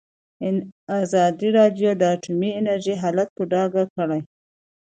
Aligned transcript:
ازادي 1.01 1.49
راډیو 1.57 1.91
د 1.97 2.01
اټومي 2.15 2.49
انرژي 2.59 2.95
حالت 3.01 3.29
په 3.37 3.43
ډاګه 3.51 3.83
کړی. 3.95 4.21